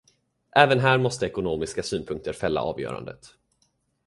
Även 0.51 0.79
här 0.79 0.97
måste 0.97 1.25
ekonomiska 1.25 1.83
synpunkter 1.83 2.33
fälla 2.33 2.61
avgörandet. 2.61 3.35